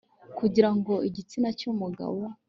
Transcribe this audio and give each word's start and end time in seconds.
kugira 0.37 0.69
ngo 0.75 0.93
igitsina 1.07 1.49
cy'umugabo 1.59 2.19